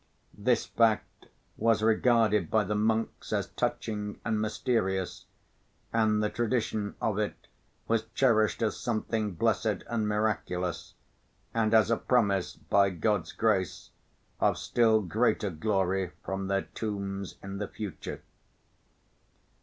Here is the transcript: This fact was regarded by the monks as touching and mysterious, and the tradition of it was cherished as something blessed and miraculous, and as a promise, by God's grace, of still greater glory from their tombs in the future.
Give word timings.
This 0.35 0.65
fact 0.65 1.27
was 1.57 1.83
regarded 1.83 2.49
by 2.49 2.63
the 2.63 2.73
monks 2.73 3.31
as 3.31 3.49
touching 3.49 4.19
and 4.25 4.41
mysterious, 4.41 5.25
and 5.93 6.23
the 6.23 6.29
tradition 6.31 6.95
of 6.99 7.19
it 7.19 7.45
was 7.87 8.07
cherished 8.15 8.63
as 8.63 8.75
something 8.75 9.33
blessed 9.33 9.83
and 9.87 10.07
miraculous, 10.09 10.95
and 11.53 11.71
as 11.75 11.91
a 11.91 11.97
promise, 11.97 12.55
by 12.55 12.89
God's 12.89 13.31
grace, 13.31 13.91
of 14.39 14.57
still 14.57 15.01
greater 15.03 15.51
glory 15.51 16.13
from 16.25 16.47
their 16.47 16.63
tombs 16.63 17.35
in 17.43 17.59
the 17.59 17.67
future. 17.67 18.23